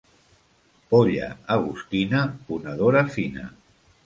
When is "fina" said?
3.19-3.47